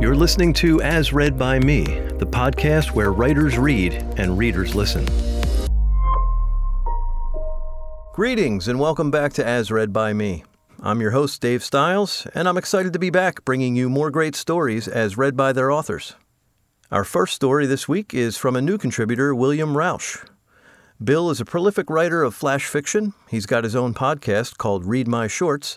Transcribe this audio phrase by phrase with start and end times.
[0.00, 5.04] You're listening to As Read by Me, the podcast where writers read and readers listen.
[8.12, 10.44] Greetings and welcome back to As Read by Me.
[10.80, 14.36] I'm your host, Dave Stiles, and I'm excited to be back bringing you more great
[14.36, 16.14] stories as read by their authors.
[16.92, 20.24] Our first story this week is from a new contributor, William Rauch.
[21.02, 23.14] Bill is a prolific writer of flash fiction.
[23.28, 25.76] He's got his own podcast called Read My Shorts,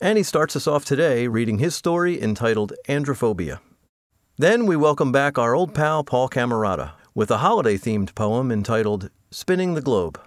[0.00, 3.60] and he starts us off today reading his story entitled Androphobia.
[4.36, 9.10] Then we welcome back our old pal Paul Camerata with a holiday themed poem entitled
[9.30, 10.20] Spinning the Globe.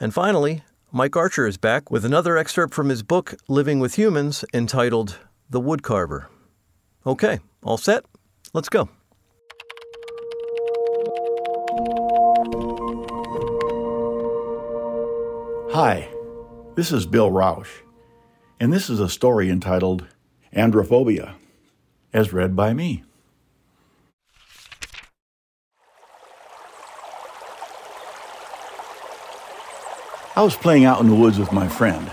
[0.00, 4.44] And finally, Mike Archer is back with another excerpt from his book Living with Humans
[4.54, 5.18] entitled
[5.50, 6.26] The Woodcarver.
[7.06, 8.04] Okay, all set?
[8.54, 8.88] Let's go.
[15.72, 16.08] Hi,
[16.74, 17.85] this is Bill Rauch
[18.58, 20.06] and this is a story entitled
[20.54, 21.34] Androphobia,
[22.12, 23.04] as read by me.
[30.34, 32.10] I was playing out in the woods with my friend.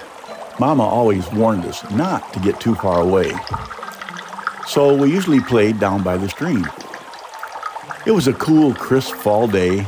[0.60, 3.34] Mama always warned us not to get too far away.
[4.68, 6.66] So we usually played down by the stream.
[8.06, 9.86] It was a cool, crisp fall day.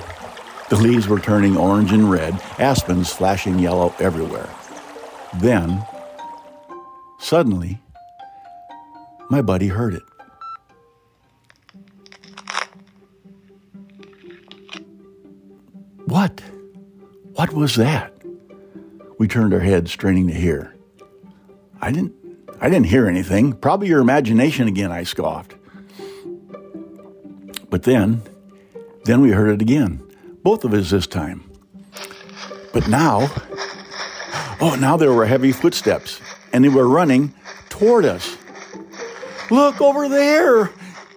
[0.69, 4.49] The leaves were turning orange and red, aspens flashing yellow everywhere.
[5.35, 5.85] Then
[7.25, 7.81] Suddenly,
[9.31, 10.03] my buddy heard it.
[16.05, 16.43] What?
[17.33, 18.13] What was that?
[19.17, 20.75] We turned our heads, straining to hear.
[21.81, 22.13] I didn't
[22.61, 23.53] I didn't hear anything.
[23.53, 25.55] Probably your imagination again, I scoffed.
[27.71, 28.21] But then,
[29.05, 29.99] then we heard it again.
[30.43, 31.49] Both of us this time.
[32.71, 33.31] But now,
[34.61, 36.21] oh, now there were heavy footsteps
[36.55, 37.33] and they were running
[37.67, 38.37] toward us.
[39.51, 40.71] Look over there!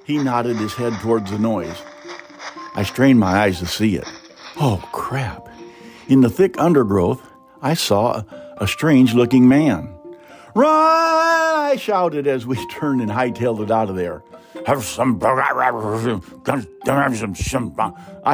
[0.05, 1.81] He nodded his head towards the noise.
[2.75, 4.09] I strained my eyes to see it.
[4.61, 5.49] Oh, crap.
[6.09, 7.23] In the thick undergrowth,
[7.63, 8.25] I saw
[8.57, 9.95] a, strange looking man.
[10.57, 10.67] Run!
[10.67, 14.25] I shouted as we turned and hightailed it out of there.
[14.67, 15.21] Have some.
[15.23, 15.95] I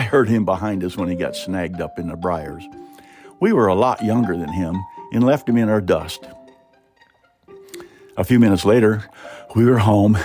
[0.00, 2.64] heard him behind us when he got snagged up in the briars.
[3.40, 6.26] We were a lot younger than him and left him in our dust.
[8.16, 9.04] A few minutes later,
[9.56, 10.16] we were home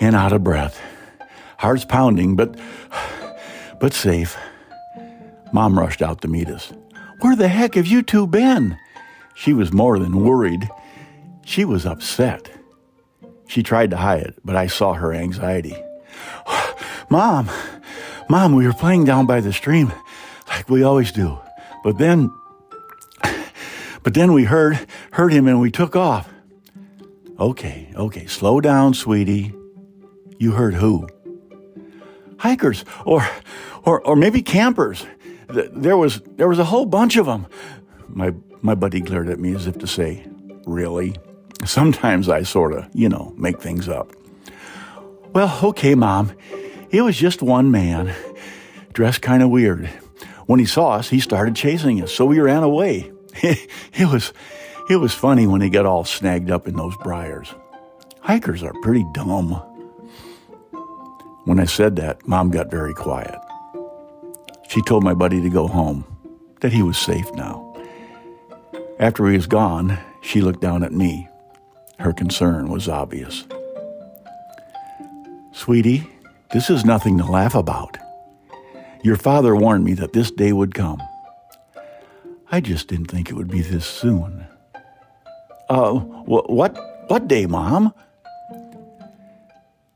[0.00, 0.80] and out of breath.
[1.58, 2.58] Hearts pounding, but
[3.80, 4.36] but safe.
[5.52, 6.72] Mom rushed out to meet us.
[7.20, 8.78] Where the heck have you two been?
[9.34, 10.68] She was more than worried.
[11.44, 12.50] She was upset.
[13.46, 15.76] She tried to hide it, but I saw her anxiety.
[17.10, 17.50] Mom,
[18.30, 19.92] Mom, we were playing down by the stream
[20.48, 21.38] like we always do.
[21.84, 22.30] But then,
[24.02, 26.31] but then we heard, heard him and we took off.
[27.42, 29.52] Okay, okay, slow down, sweetie.
[30.38, 31.08] You heard who?
[32.38, 33.28] Hikers, or,
[33.82, 35.04] or, or maybe campers.
[35.48, 37.48] There was, there was a whole bunch of them.
[38.06, 40.24] My, my buddy glared at me as if to say,
[40.66, 41.16] Really?
[41.64, 44.12] Sometimes I sort of, you know, make things up.
[45.32, 46.30] Well, okay, Mom.
[46.90, 48.14] It was just one man,
[48.92, 49.86] dressed kind of weird.
[50.46, 53.10] When he saw us, he started chasing us, so we ran away.
[53.34, 54.32] it was,
[54.92, 57.54] it was funny when he got all snagged up in those briars.
[58.20, 59.52] Hikers are pretty dumb.
[61.44, 63.38] When I said that, Mom got very quiet.
[64.68, 66.04] She told my buddy to go home,
[66.60, 67.74] that he was safe now.
[68.98, 71.26] After he was gone, she looked down at me.
[71.98, 73.44] Her concern was obvious.
[75.52, 76.06] Sweetie,
[76.52, 77.96] this is nothing to laugh about.
[79.02, 81.02] Your father warned me that this day would come.
[82.50, 84.46] I just didn't think it would be this soon.
[85.72, 86.76] Uh, wh- what,
[87.08, 87.94] what day, Mom?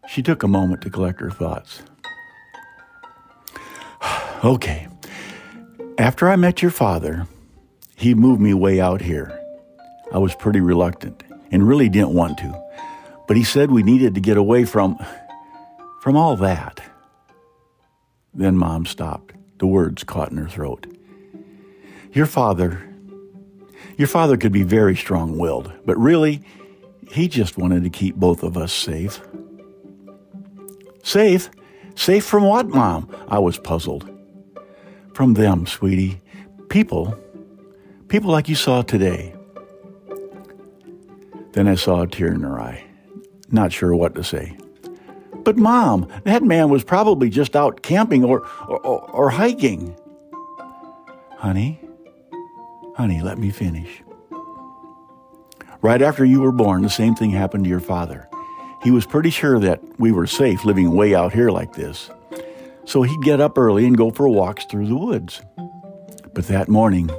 [0.09, 1.83] She took a moment to collect her thoughts.
[4.45, 4.89] okay.
[5.99, 7.27] After I met your father,
[7.95, 9.39] he moved me way out here.
[10.11, 12.59] I was pretty reluctant and really didn't want to.
[13.29, 14.97] But he said we needed to get away from
[16.01, 16.81] from all that.
[18.33, 19.35] Then mom stopped.
[19.59, 20.87] The words caught in her throat.
[22.15, 22.83] Your father
[23.97, 26.43] your father could be very strong willed, but really,
[27.11, 29.21] he just wanted to keep both of us safe.
[31.03, 31.51] Safe?
[31.95, 33.09] Safe from what, Mom?
[33.29, 34.11] I was puzzled.
[35.15, 36.21] From them, sweetie.
[36.69, 37.17] People.
[38.09, 39.35] People like you saw today.
[41.53, 42.85] Then I saw a tear in her eye,
[43.51, 44.57] not sure what to say.
[45.43, 48.79] But, Mom, that man was probably just out camping or, or,
[49.11, 49.97] or, hiking.
[51.39, 51.81] Honey,
[52.97, 54.03] Honey, let me finish.
[55.83, 58.29] Right after you were born, the same thing happened to your father.
[58.83, 62.09] he was pretty sure that we were safe living way out here like this.
[62.85, 65.43] So he'd get up early and go for walks through the woods.
[66.33, 67.11] But that morning,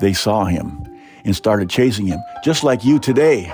[0.00, 0.84] they saw him
[1.24, 3.52] and started chasing him, just like you today.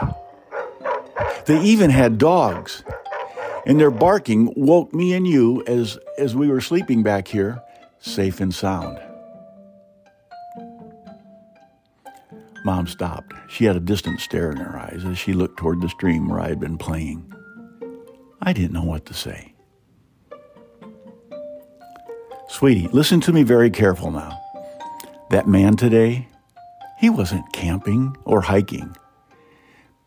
[1.47, 2.85] They even had dogs,
[3.67, 7.61] and their barking woke me and you as, as we were sleeping back here,
[7.99, 8.99] safe and sound.
[12.65, 13.35] Mom stopped.
[13.47, 16.41] She had a distant stare in her eyes as she looked toward the stream where
[16.41, 17.31] I had been playing.
[18.41, 19.55] I didn't know what to say.
[22.49, 24.41] Sweetie, listen to me very careful now.
[25.31, 26.29] That man today,
[26.99, 28.97] he wasn't camping or hiking.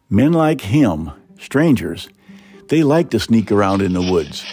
[0.10, 2.10] Men like him, strangers,
[2.70, 4.46] they like to sneak around in the woods.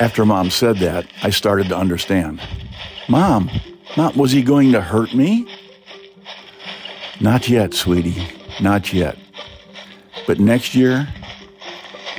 [0.00, 2.40] After Mom said that, I started to understand.
[3.08, 3.50] Mom,
[3.96, 5.48] not was he going to hurt me?
[7.20, 8.26] Not yet, sweetie.
[8.60, 9.16] Not yet.
[10.26, 11.08] But next year,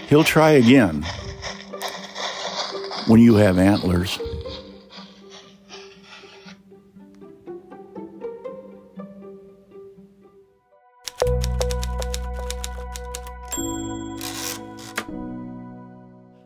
[0.07, 1.05] he'll try again.
[3.07, 4.19] When you have antlers.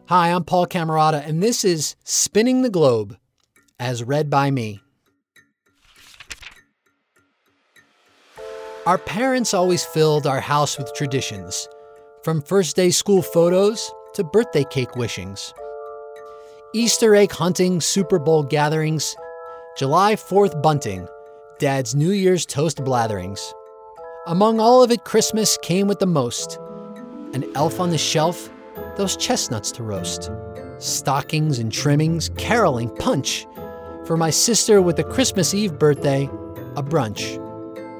[0.07, 3.15] Hi, I'm Paul Camerata, and this is Spinning the Globe,
[3.79, 4.81] as read by me.
[8.89, 11.69] Our parents always filled our house with traditions,
[12.23, 15.53] from first day school photos to birthday cake wishings.
[16.73, 19.15] Easter egg hunting, Super Bowl gatherings,
[19.77, 21.07] July 4th bunting,
[21.59, 23.53] Dad's New Year's toast blatherings.
[24.25, 26.57] Among all of it, Christmas came with the most
[27.33, 28.49] an elf on the shelf,
[28.97, 30.31] those chestnuts to roast,
[30.79, 33.45] stockings and trimmings, caroling, punch.
[34.07, 36.23] For my sister with a Christmas Eve birthday,
[36.75, 37.48] a brunch.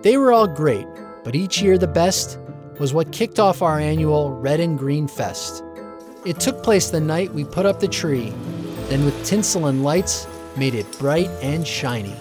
[0.02, 0.88] They were all great,
[1.26, 2.40] but each year the best
[2.80, 5.62] was what kicked off our annual Red and Green Fest.
[6.26, 8.34] It took place the night we put up the tree,
[8.88, 10.26] then with tinsel and lights,
[10.56, 12.16] made it bright and shiny.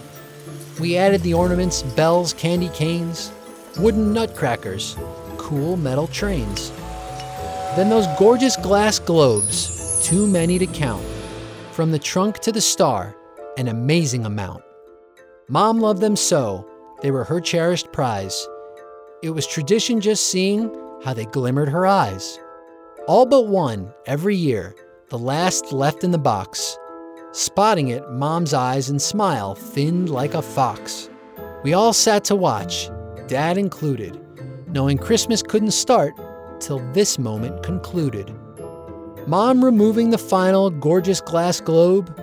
[0.77, 3.31] We added the ornaments, bells, candy canes,
[3.79, 4.97] wooden nutcrackers,
[5.37, 6.71] cool metal trains.
[7.77, 11.05] Then those gorgeous glass globes, too many to count.
[11.71, 13.15] From the trunk to the star,
[13.57, 14.63] an amazing amount.
[15.47, 16.68] Mom loved them so,
[17.01, 18.47] they were her cherished prize.
[19.21, 20.71] It was tradition just seeing
[21.03, 22.39] how they glimmered her eyes.
[23.07, 24.75] All but one, every year,
[25.09, 26.77] the last left in the box.
[27.31, 31.09] Spotting it, Mom's eyes and smile thinned like a fox.
[31.63, 32.89] We all sat to watch,
[33.27, 34.19] Dad included,
[34.67, 36.13] knowing Christmas couldn't start
[36.59, 38.33] till this moment concluded.
[39.27, 42.13] Mom removing the final gorgeous glass globe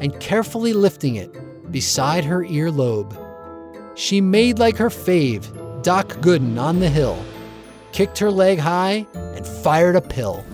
[0.00, 1.30] and carefully lifting it
[1.70, 3.25] beside her earlobe.
[3.96, 7.18] She made like her fave, Doc Gooden on the hill,
[7.92, 10.44] kicked her leg high, and fired a pill.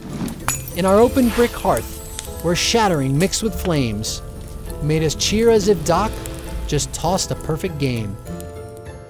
[0.76, 1.98] In our open brick hearth,
[2.44, 4.22] where shattering mixed with flames
[4.80, 6.12] made us cheer as if Doc
[6.68, 8.16] just tossed a perfect game.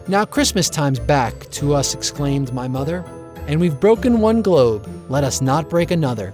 [0.09, 3.05] Now Christmas time's back, to us exclaimed my mother,
[3.47, 6.33] and we've broken one globe, let us not break another.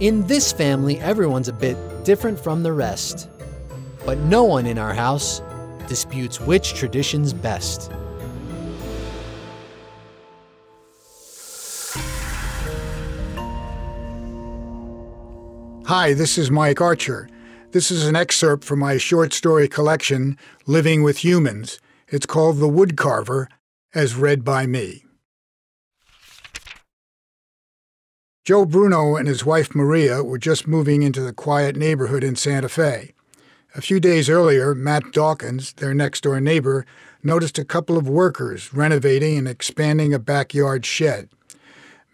[0.00, 3.30] In this family, everyone's a bit different from the rest.
[4.04, 5.40] But no one in our house
[5.88, 7.90] disputes which tradition's best.
[15.86, 17.28] Hi, this is Mike Archer.
[17.70, 21.78] This is an excerpt from my short story collection, Living with Humans.
[22.08, 23.46] It's called The Woodcarver,
[23.94, 25.04] as read by me.
[28.44, 32.68] Joe Bruno and his wife Maria were just moving into the quiet neighborhood in Santa
[32.68, 33.15] Fe.
[33.76, 36.86] A few days earlier, Matt Dawkins, their next door neighbor,
[37.22, 41.28] noticed a couple of workers renovating and expanding a backyard shed.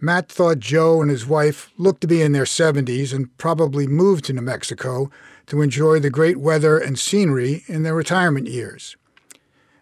[0.00, 4.24] Matt thought Joe and his wife looked to be in their 70s and probably moved
[4.24, 5.08] to New Mexico
[5.46, 8.96] to enjoy the great weather and scenery in their retirement years.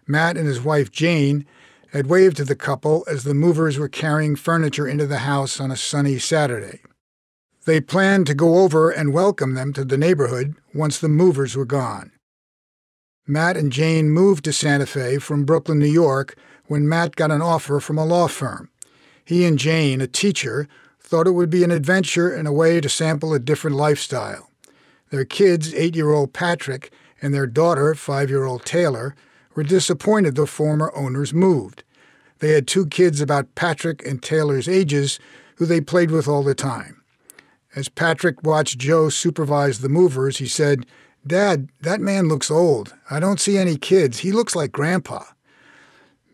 [0.05, 1.47] Matt and his wife Jane
[1.93, 5.71] had waved to the couple as the movers were carrying furniture into the house on
[5.71, 6.81] a sunny Saturday.
[7.65, 11.65] They planned to go over and welcome them to the neighborhood once the movers were
[11.65, 12.11] gone.
[13.27, 17.41] Matt and Jane moved to Santa Fe from Brooklyn, New York, when Matt got an
[17.41, 18.69] offer from a law firm.
[19.23, 20.67] He and Jane, a teacher,
[20.99, 24.49] thought it would be an adventure and a way to sample a different lifestyle.
[25.11, 26.91] Their kids, eight year old Patrick,
[27.21, 29.15] and their daughter, five year old Taylor,
[29.53, 31.83] were disappointed the former owners moved.
[32.39, 35.19] They had two kids about Patrick and Taylor's ages
[35.57, 37.00] who they played with all the time.
[37.75, 40.85] As Patrick watched Joe supervise the movers, he said,
[41.25, 42.93] Dad, that man looks old.
[43.09, 44.19] I don't see any kids.
[44.19, 45.23] He looks like Grandpa.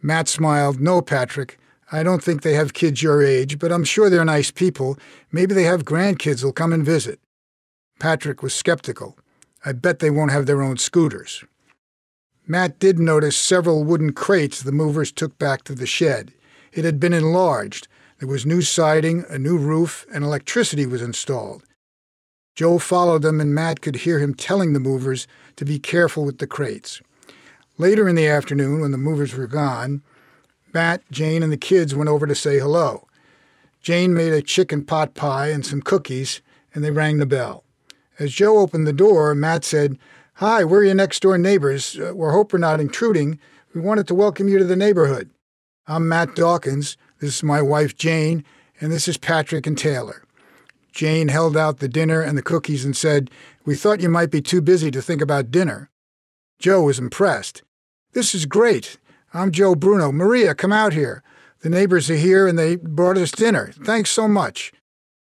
[0.01, 1.60] Matt smiled, No, Patrick.
[1.91, 4.98] I don't think they have kids your age, but I'm sure they're nice people.
[5.32, 7.20] Maybe they have grandkids who'll come and visit.
[8.00, 9.17] Patrick was skeptical.
[9.63, 11.44] I bet they won't have their own scooters.
[12.46, 16.34] Matt did notice several wooden crates the movers took back to the shed.
[16.72, 17.88] It had been enlarged.
[18.20, 21.64] There was new siding, a new roof, and electricity was installed.
[22.56, 26.40] Joe followed them, and Matt could hear him telling the movers to be careful with
[26.40, 27.00] the crates.
[27.78, 30.02] Later in the afternoon, when the movers were gone,
[30.74, 33.08] Matt, Jane, and the kids went over to say hello.
[33.82, 36.42] Jane made a chicken pot pie and some cookies,
[36.74, 37.64] and they rang the bell.
[38.18, 40.00] As Joe opened the door, Matt said,
[40.36, 42.00] Hi, we're your next door neighbors.
[42.00, 43.40] Uh, we hope we're not intruding.
[43.76, 45.30] We wanted to welcome you to the neighborhood.
[45.86, 46.98] I'm Matt Dawkins.
[47.20, 48.44] This is my wife, Jane,
[48.80, 50.24] and this is Patrick and Taylor.
[50.92, 53.30] Jane held out the dinner and the cookies and said,
[53.66, 55.90] We thought you might be too busy to think about dinner.
[56.60, 57.64] Joe was impressed.
[58.14, 58.98] This is great.
[59.34, 60.12] I'm Joe Bruno.
[60.12, 61.24] Maria, come out here.
[61.62, 63.72] The neighbors are here and they brought us dinner.
[63.84, 64.72] Thanks so much.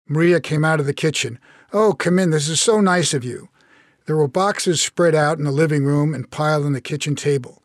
[0.08, 1.38] Maria came out of the kitchen.
[1.72, 2.30] Oh, come in.
[2.30, 3.48] This is so nice of you.
[4.06, 7.62] There were boxes spread out in the living room and piled on the kitchen table.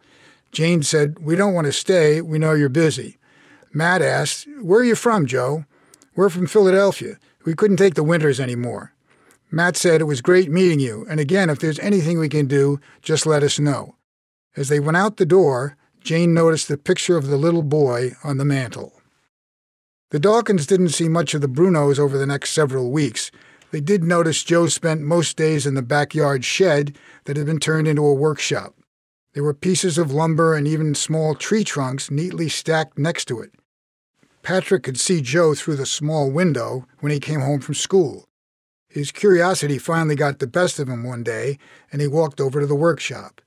[0.51, 2.21] Jane said, We don't want to stay.
[2.21, 3.18] We know you're busy.
[3.73, 5.65] Matt asked, Where are you from, Joe?
[6.15, 7.17] We're from Philadelphia.
[7.45, 8.93] We couldn't take the winters anymore.
[9.51, 12.79] Matt said, It was great meeting you, and again, if there's anything we can do,
[13.01, 13.95] just let us know.
[14.55, 18.37] As they went out the door, Jane noticed the picture of the little boy on
[18.37, 18.93] the mantel.
[20.11, 23.31] The Dawkins didn't see much of the Brunos over the next several weeks,
[23.71, 27.87] they did notice Joe spent most days in the backyard shed that had been turned
[27.87, 28.73] into a workshop.
[29.33, 33.51] There were pieces of lumber and even small tree trunks neatly stacked next to it.
[34.41, 38.25] Patrick could see Joe through the small window when he came home from school.
[38.87, 41.59] His curiosity finally got the best of him one day,
[41.91, 43.41] and he walked over to the workshop.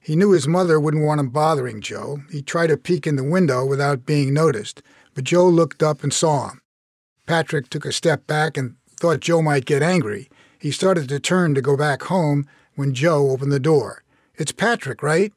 [0.00, 2.22] He knew his mother wouldn't want him bothering Joe.
[2.30, 4.82] He tried to peek in the window without being noticed,
[5.14, 6.62] but Joe looked up and saw him.
[7.26, 10.30] Patrick took a step back and thought Joe might get angry.
[10.58, 14.02] He started to turn to go back home when Joe opened the door.
[14.36, 15.34] It's Patrick, right?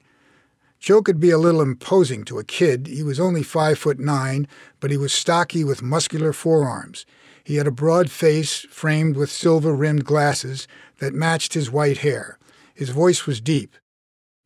[0.84, 2.88] Joe could be a little imposing to a kid.
[2.88, 4.50] He was only five foot nine,
[4.82, 7.06] but he was stocky with muscular forearms.
[7.46, 10.68] He had a broad face framed with silver rimmed glasses
[11.00, 12.38] that matched his white hair.
[12.76, 13.78] His voice was deep.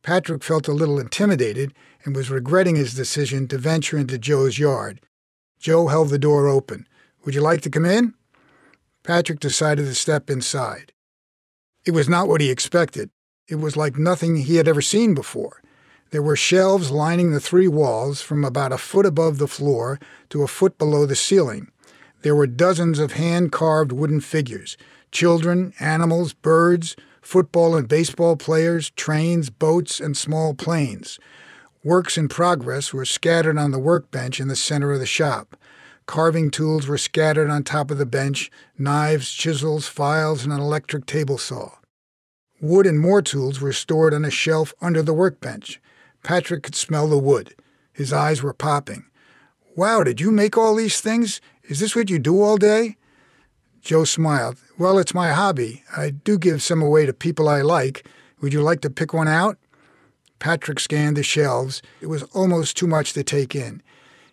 [0.04, 5.00] Patrick felt a little intimidated and was regretting his decision to venture into Joe's yard.
[5.58, 6.86] Joe held the door open.
[7.24, 8.14] Would you like to come in?
[9.02, 10.92] Patrick decided to step inside.
[11.84, 13.10] It was not what he expected.
[13.48, 15.62] It was like nothing he had ever seen before.
[16.10, 20.00] There were shelves lining the three walls from about a foot above the floor
[20.30, 21.70] to a foot below the ceiling.
[22.22, 24.76] There were dozens of hand carved wooden figures
[25.10, 31.18] children, animals, birds, football and baseball players, trains, boats, and small planes.
[31.84, 35.56] Works in progress were scattered on the workbench in the center of the shop.
[36.06, 41.04] Carving tools were scattered on top of the bench knives, chisels, files, and an electric
[41.04, 41.72] table saw.
[42.62, 45.80] Wood and more tools were stored on a shelf under the workbench.
[46.22, 47.54] Patrick could smell the wood.
[47.92, 49.04] His eyes were popping.
[49.76, 51.40] Wow, did you make all these things?
[51.64, 52.96] Is this what you do all day?
[53.80, 54.58] Joe smiled.
[54.76, 55.84] Well, it's my hobby.
[55.96, 58.06] I do give some away to people I like.
[58.40, 59.58] Would you like to pick one out?
[60.38, 61.82] Patrick scanned the shelves.
[62.00, 63.82] It was almost too much to take in.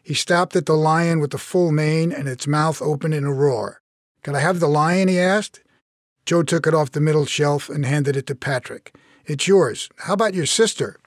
[0.04, 3.34] He stopped at the lion with the full mane and its mouth open in a
[3.34, 3.82] roar.
[4.24, 5.08] Can I have the lion?
[5.08, 5.62] he asked.
[6.26, 8.96] Joe took it off the middle shelf and handed it to Patrick.
[9.26, 9.90] It's yours.
[9.98, 10.98] How about your sister?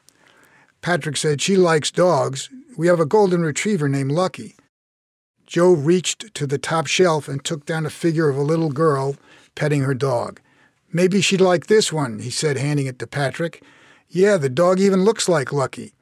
[0.80, 2.49] Patrick said she likes dogs.
[2.76, 4.54] We have a golden retriever named Lucky.
[5.47, 9.16] Joe reached to the top shelf and took down a figure of a little girl
[9.54, 10.40] petting her dog.
[10.92, 13.62] Maybe she'd like this one, he said, handing it to Patrick.
[14.08, 15.94] Yeah, the dog even looks like Lucky.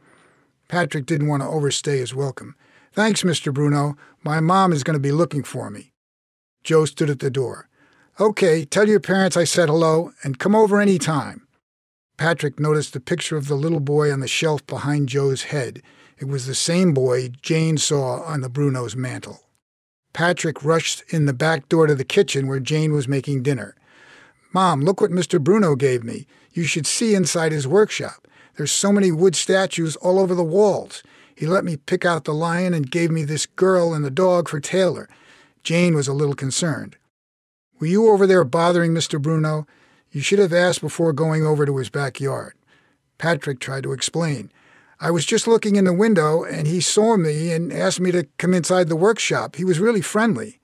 [0.69, 2.55] Patrick didn't want to overstay his welcome.
[2.93, 3.53] Thanks, Mr.
[3.53, 3.97] Bruno.
[4.23, 5.93] My mom is going to be looking for me.
[6.65, 7.69] Joe stood at the door.
[8.19, 11.46] Okay, tell your parents I said hello and come over any time.
[12.17, 15.83] Patrick noticed the picture of the little boy on the shelf behind Joe's head.
[16.19, 19.43] It was the same boy Jane saw on the Bruno's mantel.
[20.15, 23.77] Patrick rushed in the back door to the kitchen where Jane was making dinner.
[24.55, 25.39] Mom, look what Mr.
[25.43, 26.27] Bruno gave me.
[26.55, 28.27] You should see inside his workshop.
[28.57, 31.03] There's so many wood statues all over the walls.
[31.35, 34.49] He let me pick out the lion and gave me this girl and the dog
[34.49, 35.11] for Taylor.
[35.63, 36.97] Jane was a little concerned.
[37.79, 39.21] Were you over there bothering Mr.
[39.21, 39.67] Bruno?
[40.17, 42.55] You should have asked before going over to his backyard.
[43.19, 44.51] Patrick tried to explain.
[44.99, 48.27] I was just looking in the window and he saw me and asked me to
[48.39, 49.57] come inside the workshop.
[49.57, 50.59] He was really friendly.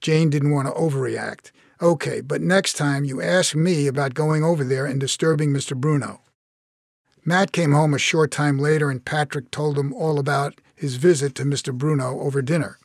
[0.00, 1.50] Jane didn't want to overreact.
[1.82, 5.76] Okay, but next time you ask me about going over there and disturbing Mr.
[5.76, 6.20] Bruno.
[7.24, 11.34] Matt came home a short time later and Patrick told him all about his visit
[11.34, 11.74] to Mr.
[11.76, 12.78] Bruno over dinner.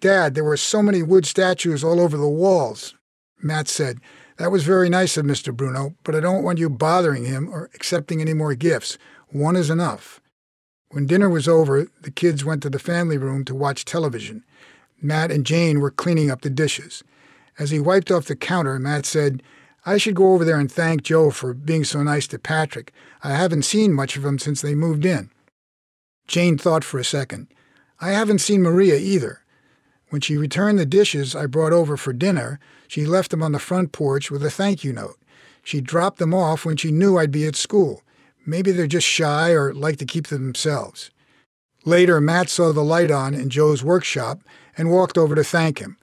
[0.00, 2.94] Dad, there were so many wood statues all over the walls.
[3.42, 4.00] Matt said,
[4.38, 5.54] That was very nice of Mr.
[5.54, 8.96] Bruno, but I don't want you bothering him or accepting any more gifts.
[9.28, 10.20] One is enough.
[10.90, 14.44] When dinner was over, the kids went to the family room to watch television.
[15.02, 17.02] Matt and Jane were cleaning up the dishes.
[17.58, 19.42] As he wiped off the counter, Matt said,
[19.84, 22.92] I should go over there and thank Joe for being so nice to Patrick.
[23.24, 25.30] I haven't seen much of him since they moved in.
[26.28, 27.48] Jane thought for a second.
[28.00, 29.40] I haven't seen Maria either.
[30.10, 33.58] When she returned the dishes I brought over for dinner, she left them on the
[33.58, 35.18] front porch with a thank you note.
[35.62, 38.02] She dropped them off when she knew I'd be at school.
[38.46, 41.10] Maybe they're just shy or like to keep them themselves.
[41.84, 44.40] Later, Matt saw the light on in Joe's workshop
[44.76, 45.98] and walked over to thank him.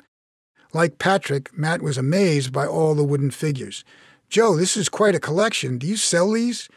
[0.74, 3.84] Like Patrick, Matt was amazed by all the wooden figures.
[4.30, 5.78] Joe, this is quite a collection.
[5.78, 6.70] Do you sell these?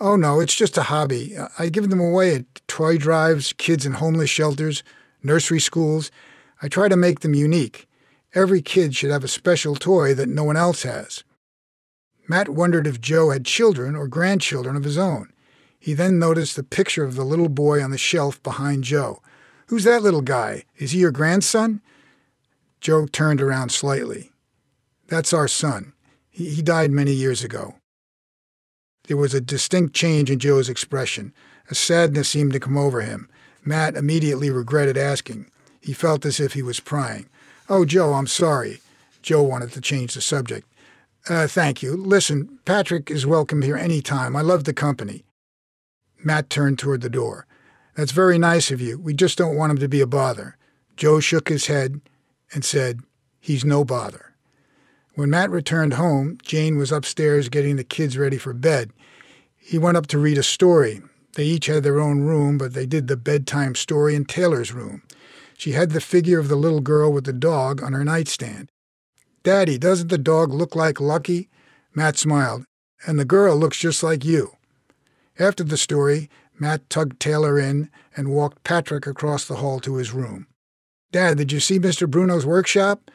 [0.00, 1.36] Oh, no, it's just a hobby.
[1.58, 4.82] I give them away at toy drives, kids in homeless shelters,
[5.22, 6.10] nursery schools.
[6.62, 7.88] I try to make them unique.
[8.34, 11.24] Every kid should have a special toy that no one else has.
[12.28, 15.32] Matt wondered if Joe had children or grandchildren of his own.
[15.80, 19.22] He then noticed the picture of the little boy on the shelf behind Joe.
[19.66, 20.64] Who's that little guy?
[20.76, 21.80] Is he your grandson?
[22.80, 24.30] Joe turned around slightly.
[25.08, 25.92] That's our son.
[26.28, 27.76] He, he died many years ago.
[29.08, 31.32] There was a distinct change in Joe's expression.
[31.70, 33.28] A sadness seemed to come over him.
[33.64, 35.50] Matt immediately regretted asking.
[35.80, 37.28] He felt as if he was prying.
[37.68, 38.80] Oh, Joe, I'm sorry.
[39.22, 40.66] Joe wanted to change the subject.
[41.28, 41.96] Uh, thank you.
[41.96, 44.34] Listen, Patrick is welcome here any time.
[44.34, 45.24] I love the company.
[46.24, 47.46] Matt turned toward the door.
[47.96, 48.98] That's very nice of you.
[48.98, 50.56] We just don't want him to be a bother.
[50.96, 52.00] Joe shook his head
[52.52, 53.00] and said,
[53.40, 54.32] He's no bother.
[55.14, 58.90] When Matt returned home, Jane was upstairs getting the kids ready for bed.
[59.56, 61.02] He went up to read a story.
[61.34, 65.02] They each had their own room, but they did the bedtime story in Taylor's room.
[65.60, 68.70] She had the figure of the little girl with the dog on her nightstand.
[69.42, 71.50] Daddy, doesn't the dog look like Lucky?
[71.94, 72.64] Matt smiled.
[73.06, 74.56] And the girl looks just like you.
[75.38, 80.14] After the story, Matt tugged Taylor in and walked Patrick across the hall to his
[80.14, 80.46] room.
[81.12, 82.08] Dad, did you see Mr.
[82.08, 83.10] Bruno's workshop?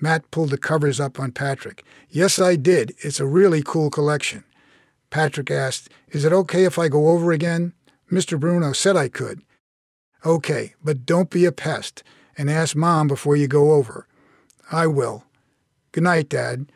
[0.00, 1.82] Matt pulled the covers up on Patrick.
[2.08, 2.94] Yes, I did.
[2.98, 4.44] It's a really cool collection.
[5.10, 7.72] Patrick asked, Is it okay if I go over again?
[8.08, 8.38] Mr.
[8.38, 9.42] Bruno said I could.
[10.26, 12.02] Okay, but don't be a pest,
[12.36, 14.06] and ask Mom before you go over.
[14.70, 15.24] I will.
[15.92, 16.70] Good night, Dad.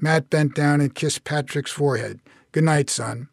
[0.00, 2.20] Matt bent down and kissed Patrick's forehead.
[2.52, 3.28] Good night, son.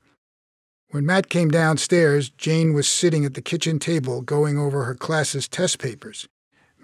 [0.91, 5.47] When Matt came downstairs, Jane was sitting at the kitchen table going over her class's
[5.47, 6.27] test papers.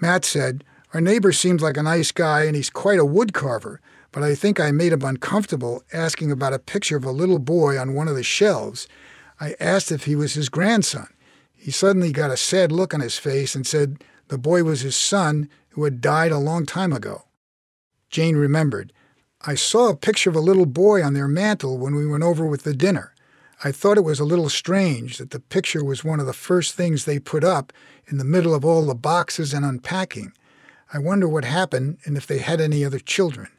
[0.02, 3.82] Matt said, Our neighbor seems like a nice guy and he's quite a wood carver,
[4.12, 7.78] but I think I made him uncomfortable asking about a picture of a little boy
[7.78, 8.88] on one of the shelves.
[9.40, 11.08] I asked if he was his grandson.
[11.58, 14.96] He suddenly got a sad look on his face and said the boy was his
[14.96, 17.24] son who had died a long time ago.
[18.10, 18.94] Jane remembered.
[19.42, 22.46] I saw a picture of a little boy on their mantel when we went over
[22.46, 23.14] with the dinner.
[23.64, 26.76] I thought it was a little strange that the picture was one of the first
[26.76, 27.74] things they put up
[28.08, 30.32] in the middle of all the boxes and unpacking.
[30.94, 33.50] I wonder what happened and if they had any other children.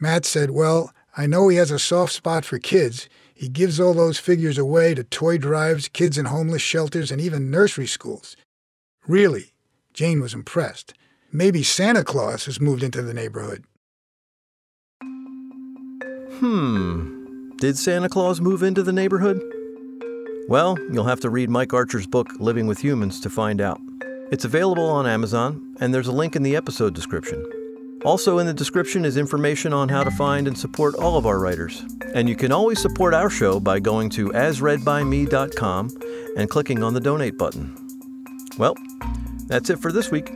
[0.00, 3.08] Matt said, Well, I know he has a soft spot for kids.
[3.38, 7.52] He gives all those figures away to toy drives, kids in homeless shelters, and even
[7.52, 8.36] nursery schools.
[9.06, 9.52] Really,
[9.94, 10.92] Jane was impressed.
[11.30, 13.62] Maybe Santa Claus has moved into the neighborhood.
[16.40, 17.54] Hmm.
[17.58, 19.40] Did Santa Claus move into the neighborhood?
[20.48, 23.78] Well, you'll have to read Mike Archer's book, Living with Humans, to find out.
[24.32, 27.48] It's available on Amazon, and there's a link in the episode description.
[28.04, 31.38] Also, in the description is information on how to find and support all of our
[31.38, 31.84] writers.
[32.14, 35.90] And you can always support our show by going to asreadbyme.com
[36.36, 37.74] and clicking on the donate button.
[38.56, 38.76] Well,
[39.46, 40.32] that's it for this week.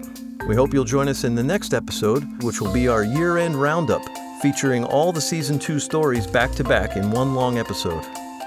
[0.49, 3.55] We hope you'll join us in the next episode, which will be our year end
[3.55, 4.03] roundup
[4.41, 8.05] featuring all the season two stories back to back in one long episode.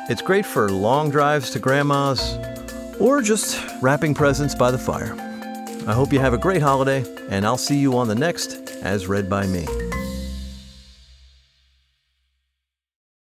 [0.09, 2.37] It's great for long drives to grandma's
[2.99, 5.24] or just wrapping presents by the fire.
[5.87, 9.07] I hope you have a great holiday, and I'll see you on the next As
[9.07, 9.84] Read by Me.